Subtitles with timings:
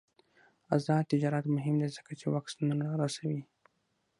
[0.75, 3.41] آزاد تجارت مهم دی ځکه چې واکسینونه رسوي.